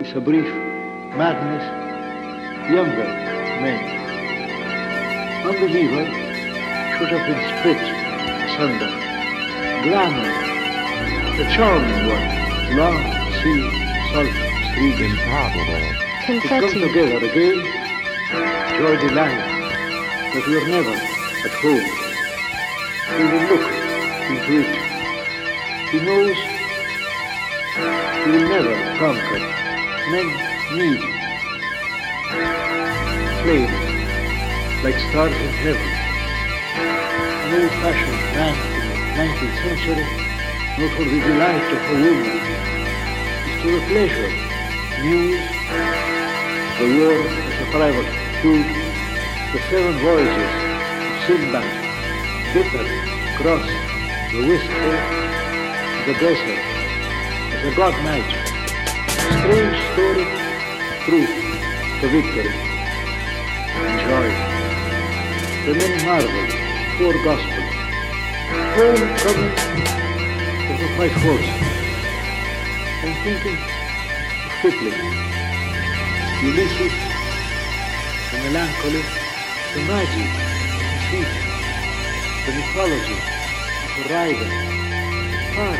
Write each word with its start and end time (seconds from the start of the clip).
is 0.00 0.16
a 0.16 0.20
brief 0.20 0.48
madness, 1.12 1.64
younger 2.72 3.04
men. 3.60 3.80
Unbeliever 5.44 6.04
should 6.96 7.08
have 7.12 7.24
been 7.28 7.42
split 7.52 7.82
asunder. 8.48 8.88
Glamour, 9.84 10.32
the 11.36 11.44
charming 11.52 12.00
one, 12.08 12.26
long 12.80 13.00
sea, 13.40 13.60
salt 14.12 14.32
stream. 14.72 14.96
Improbable. 15.04 15.84
Confetti. 16.24 16.66
To 16.66 16.72
come 16.72 16.80
together 16.88 17.18
again, 17.20 17.60
joy 18.80 18.96
delight, 19.04 19.40
but 20.32 20.46
we 20.46 20.56
are 20.56 20.68
never 20.68 20.96
at 21.44 21.54
home. 21.60 21.88
We 23.18 23.24
will 23.28 23.44
look 23.52 23.66
into 24.32 24.52
it. 24.60 24.72
He 25.90 25.98
knows 26.00 26.36
he 28.24 28.30
will 28.30 28.48
never 28.48 28.98
conquer. 28.98 29.59
Men 30.08 30.26
me 30.76 30.96
flames 33.42 33.70
like 34.82 34.98
stars 35.10 35.32
in 35.32 35.52
heaven. 35.60 35.90
An 37.44 37.62
old-fashioned 37.62 38.20
man 38.34 38.56
in 38.74 38.84
the 38.88 38.96
19th 39.20 39.56
century, 39.60 40.06
not 40.78 40.90
for 40.96 41.04
the 41.04 41.20
delight 41.20 41.68
of 41.70 41.82
a 41.84 41.96
woman, 42.00 42.32
is 43.46 43.56
to 43.60 43.68
the 43.76 43.82
pleasure, 43.92 44.32
news, 45.04 45.44
the 46.80 46.86
war 46.96 47.20
as 47.20 47.56
a 47.60 47.70
private 47.70 48.10
tool, 48.40 48.64
the 49.52 49.60
seven 49.68 49.94
voyages 50.00 50.52
of 51.06 51.20
Sinbad, 51.28 51.70
bitter, 52.54 52.86
cross, 53.36 53.68
the 54.32 54.40
wistful, 54.48 54.96
the 56.06 56.14
desert, 56.18 56.64
a 57.64 57.76
god 57.76 57.94
magic. 58.02 58.49
Strange 59.50 59.82
story, 59.94 60.26
truth, 61.02 61.34
the 62.00 62.08
victory, 62.08 62.54
and 63.74 63.98
joy. 64.06 64.30
The 65.66 65.72
many 65.74 65.98
marvels, 66.06 66.54
four 66.94 67.14
gospels. 67.26 67.70
Homecoming 68.78 69.50
of 70.70 70.76
the 70.78 70.88
white 70.94 71.16
horse. 71.18 71.50
I'm 73.02 73.14
thinking 73.26 73.58
of 74.46 74.52
Kipling. 74.62 75.02
Ulysses, 76.46 76.94
the 78.30 78.38
melancholy, 78.46 79.02
the 79.74 79.82
magic, 79.90 80.30
the 80.78 80.98
sea, 81.10 81.26
the 82.46 82.52
mythology, 82.54 83.18
the 83.98 84.14
rider, 84.14 84.50
far 85.56 85.74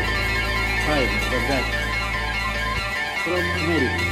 higher 0.83 1.07
than 1.31 1.47
that, 1.47 1.80
from 3.23 3.33
America. 3.33 4.05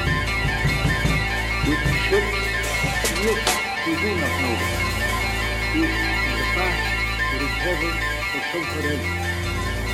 With 1.65 1.83
ships, 2.05 2.39
yes, 3.25 3.41
we 3.85 3.93
do 3.97 4.09
not 4.21 4.33
know. 4.41 4.55
If 5.73 5.89
in 5.89 6.35
the 6.38 6.47
past 6.53 6.83
or 7.33 7.41
in 7.41 7.53
heaven 7.65 7.95
or 8.35 8.41
somewhere 8.52 8.85
else, 8.93 9.09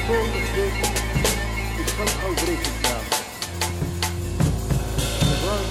all 0.10 0.28
the 0.36 0.42
truth 0.52 0.78
is 1.80 1.88
somehow 1.96 2.32
breaking 2.44 2.80
down. 2.84 3.06
Above, 5.32 5.70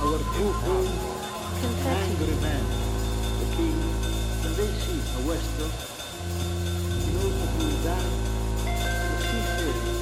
our 0.00 0.18
true 0.32 0.52
home 0.64 1.10
angry 1.90 2.36
man, 2.40 2.64
the 3.40 3.46
king, 3.56 3.78
when 4.42 4.52
they 4.56 4.70
see 4.80 5.00
a 5.00 5.20
western, 5.28 5.72
that 6.88 7.04
he 7.04 7.16
will 7.16 7.76
die 7.84 8.30
the 8.64 9.22
seafaring, 9.28 9.84
the 9.84 9.99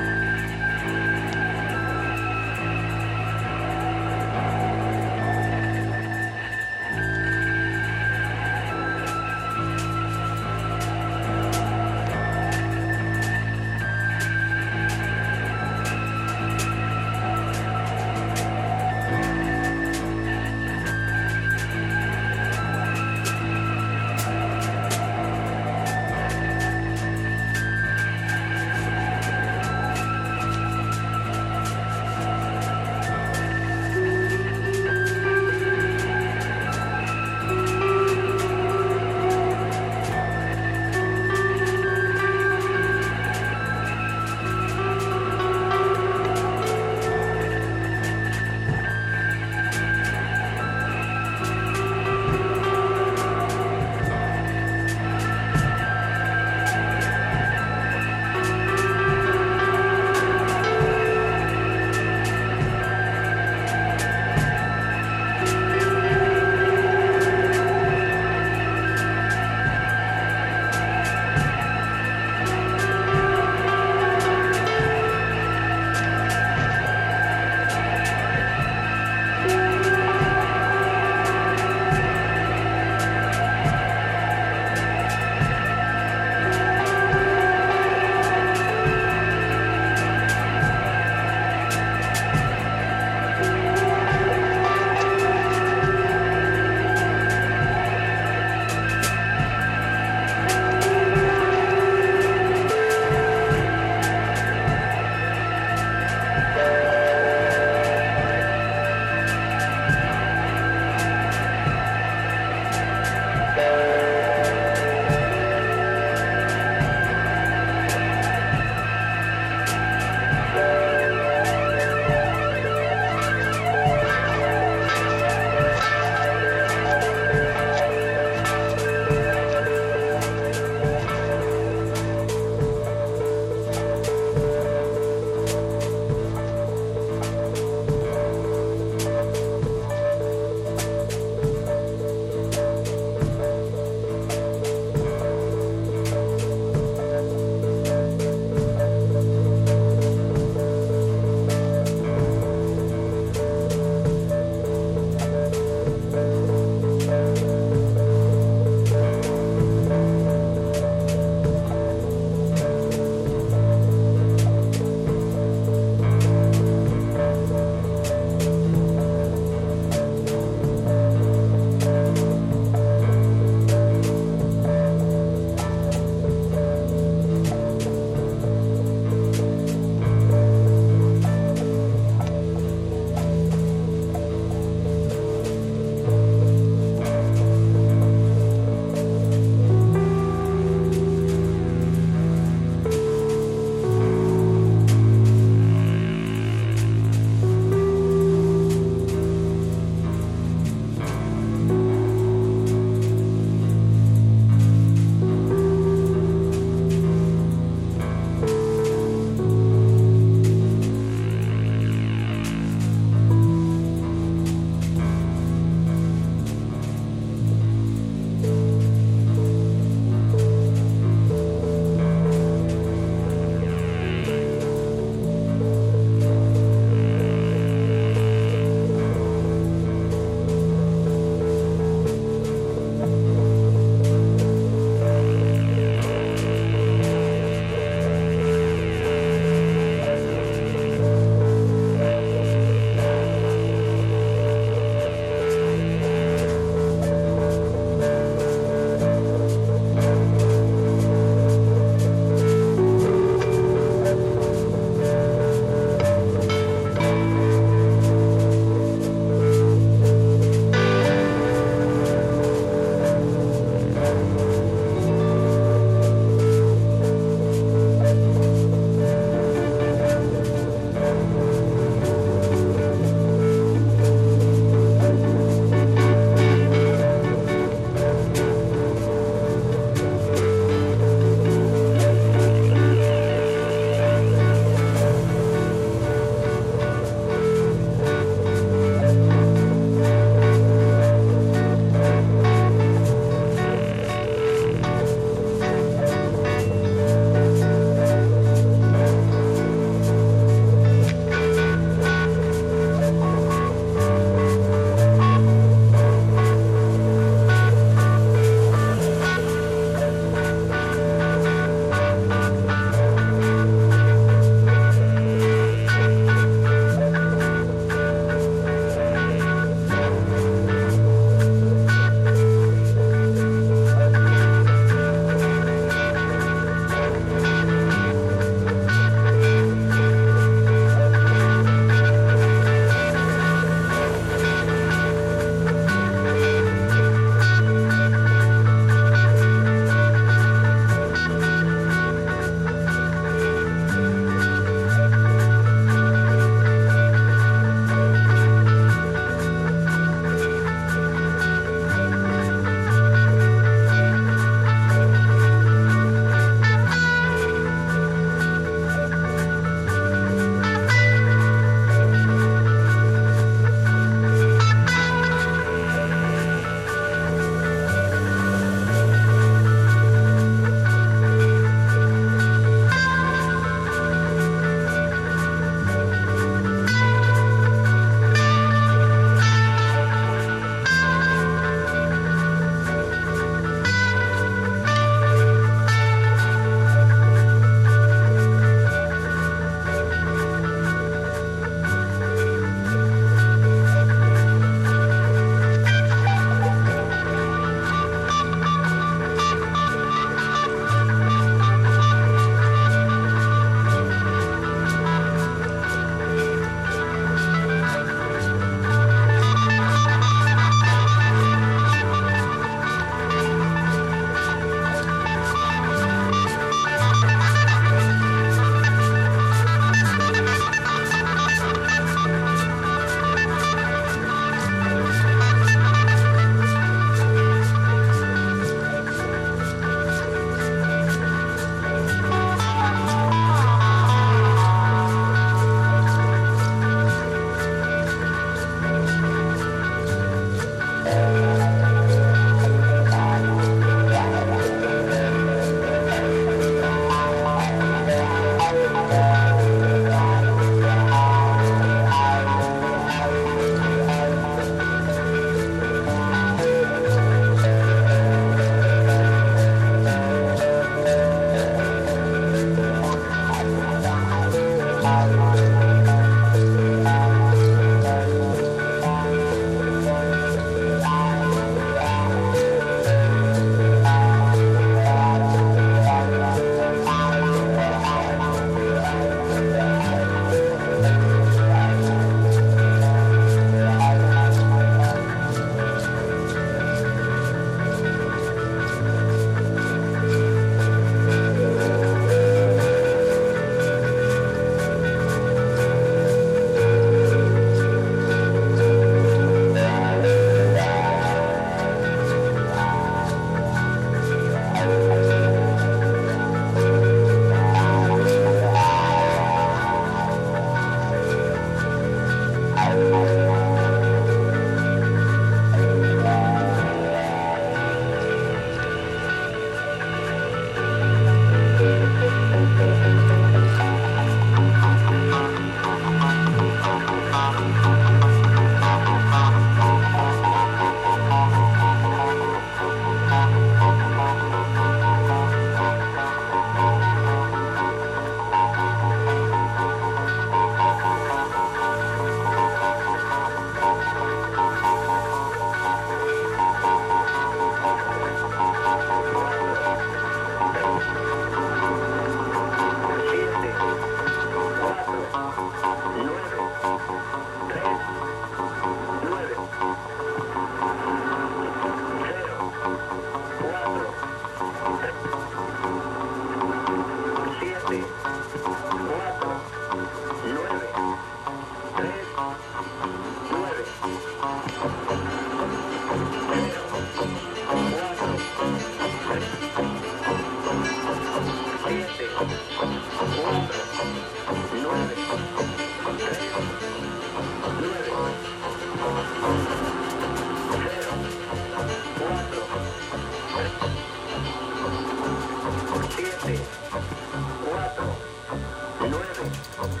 Vamos. 599.77 600.00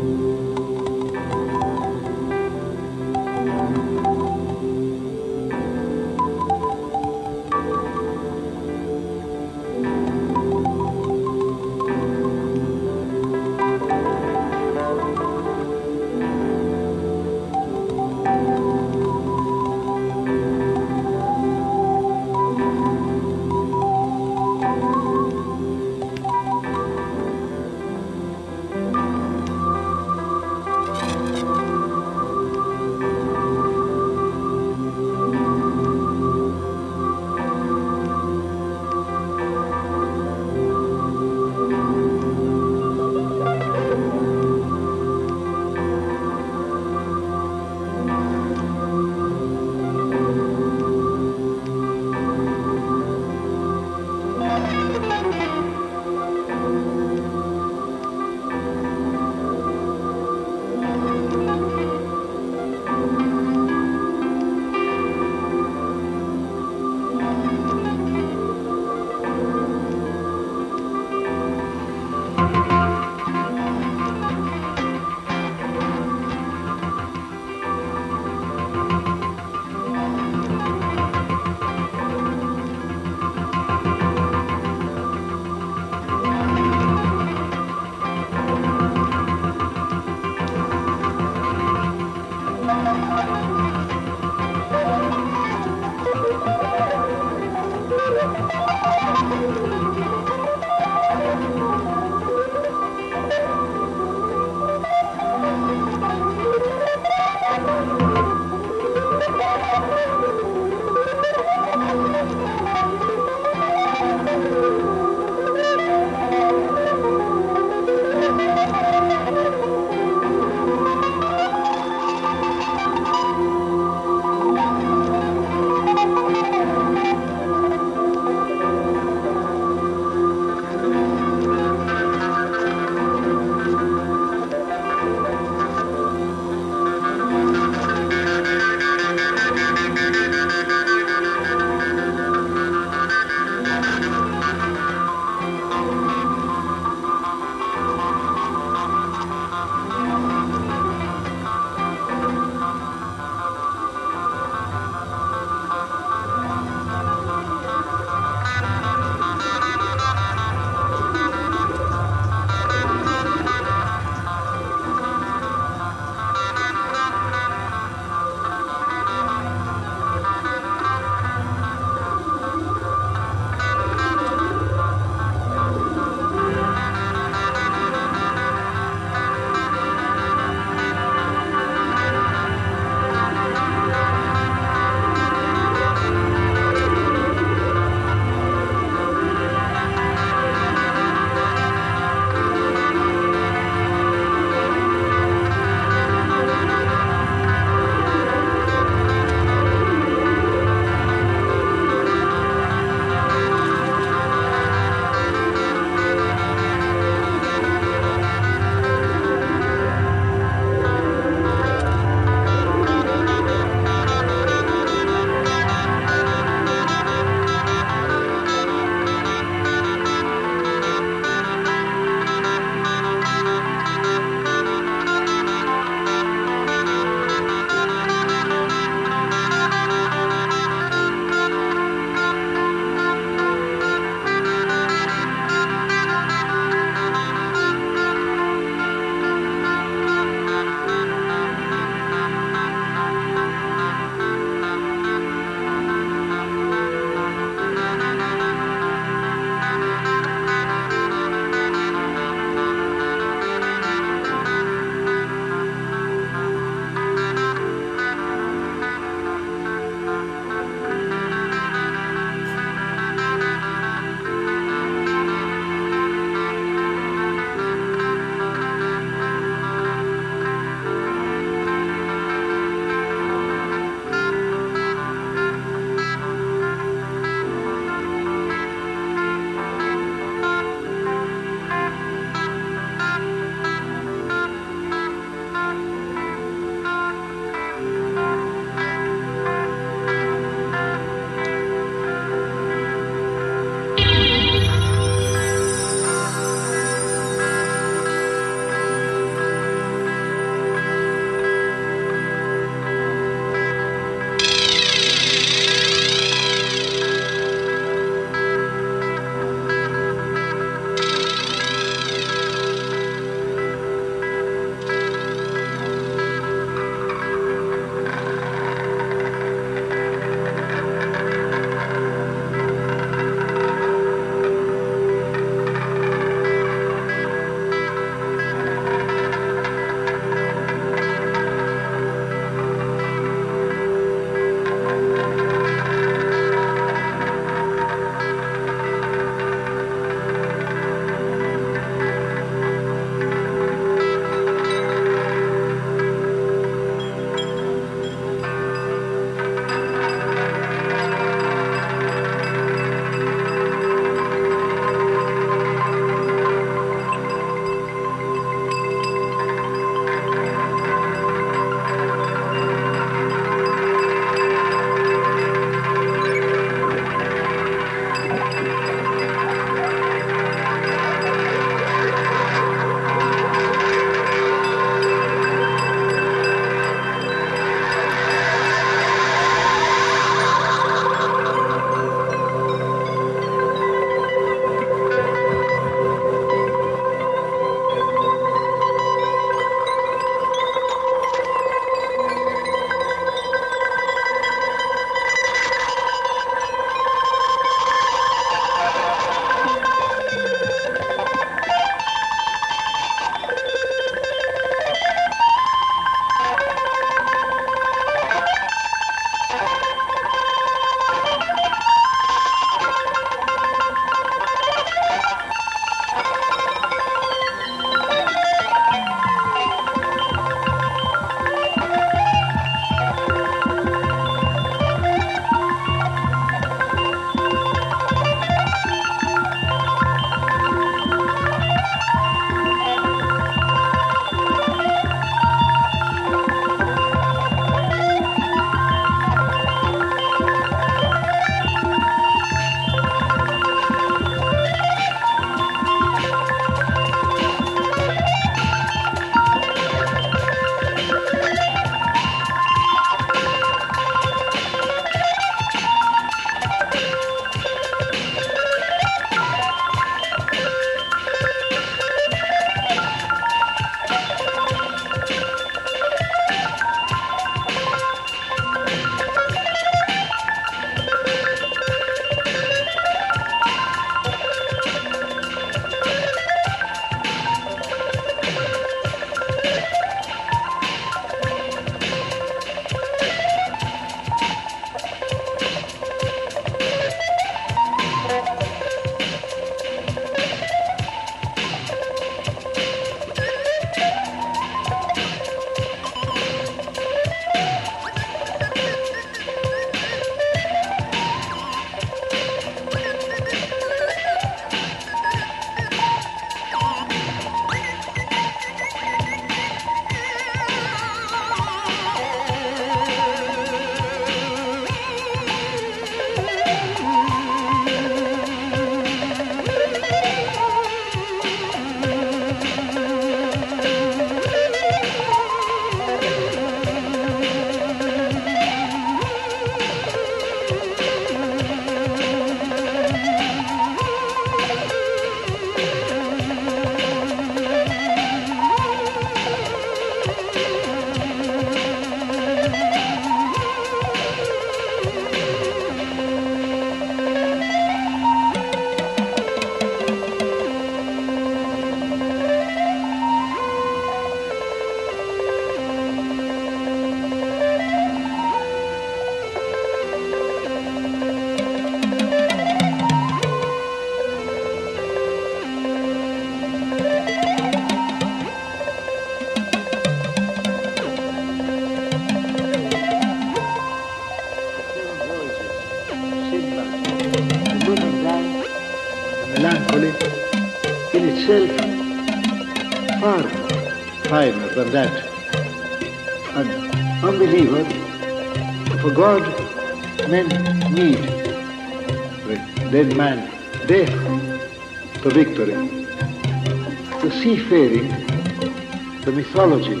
Mythology 599.60 600.00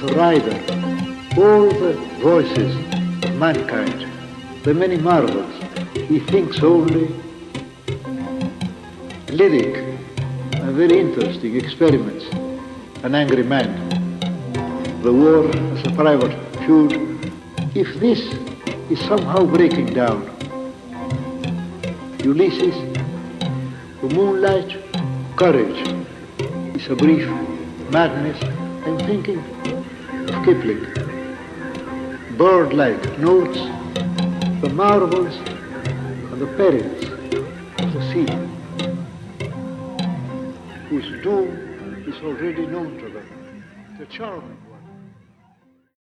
the 0.00 0.14
rider, 0.14 0.56
all 1.40 1.68
the 1.68 1.94
voices 2.20 2.72
of 3.24 3.34
mankind, 3.34 4.06
the 4.62 4.72
many 4.72 4.96
marvels, 4.96 5.52
he 6.08 6.20
thinks 6.20 6.62
only 6.62 7.08
lyric 9.32 9.74
and 10.52 10.76
very 10.76 11.00
interesting 11.00 11.56
experiments. 11.56 12.26
An 13.02 13.16
angry 13.16 13.42
man, 13.42 13.70
the 15.02 15.12
war 15.12 15.48
as 15.48 15.86
a 15.86 15.90
private 15.96 16.34
feud. 16.64 16.92
If 17.74 17.88
this 17.98 18.20
is 18.88 19.00
somehow 19.08 19.46
breaking 19.46 19.94
down, 19.94 20.30
Ulysses, 22.22 22.76
the 24.00 24.08
moonlight, 24.14 24.76
courage 25.36 25.80
is 26.76 26.88
a 26.88 26.94
brief 26.94 27.26
madness. 27.90 28.55
Thinking 29.06 29.38
of 29.38 30.44
Kipling. 30.44 30.82
Bird-like 32.36 33.18
notes, 33.20 33.56
the 34.60 34.68
marvels 34.74 35.32
and 35.36 36.40
the 36.40 36.46
perils 36.56 37.04
of 37.78 37.92
the 37.92 38.02
sea 38.12 38.26
whose 40.88 41.22
doom 41.22 42.04
is 42.08 42.16
already 42.24 42.66
known 42.66 42.98
to 42.98 43.08
them, 43.08 43.64
the 43.96 44.06
charming 44.06 44.58
one. 44.68 44.75